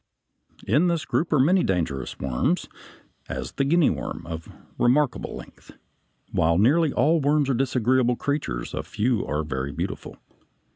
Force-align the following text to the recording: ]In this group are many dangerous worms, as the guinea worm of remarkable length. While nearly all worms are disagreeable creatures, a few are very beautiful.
]In 0.75 0.87
this 0.87 1.05
group 1.05 1.31
are 1.31 1.37
many 1.39 1.61
dangerous 1.63 2.17
worms, 2.17 2.67
as 3.29 3.51
the 3.51 3.63
guinea 3.63 3.91
worm 3.91 4.25
of 4.25 4.49
remarkable 4.79 5.35
length. 5.35 5.73
While 6.31 6.57
nearly 6.57 6.91
all 6.91 7.21
worms 7.21 7.51
are 7.51 7.53
disagreeable 7.53 8.15
creatures, 8.15 8.73
a 8.73 8.81
few 8.81 9.23
are 9.27 9.43
very 9.43 9.71
beautiful. 9.71 10.15